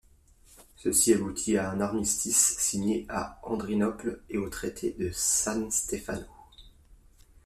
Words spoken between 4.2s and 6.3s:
et au traité de San Stefano.